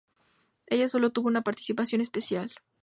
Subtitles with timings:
[0.65, 2.51] Ella solo tuvo una participación especial.